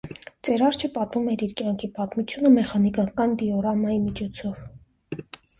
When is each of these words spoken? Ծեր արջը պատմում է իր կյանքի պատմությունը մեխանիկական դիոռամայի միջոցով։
Ծեր 0.47 0.61
արջը 0.67 0.87
պատմում 0.95 1.27
է 1.33 1.35
իր 1.47 1.53
կյանքի 1.59 1.89
պատմությունը 1.99 2.53
մեխանիկական 2.55 3.39
դիոռամայի 3.43 4.03
միջոցով։ 4.09 4.65